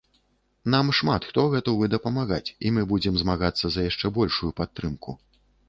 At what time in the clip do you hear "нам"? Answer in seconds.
0.75-0.87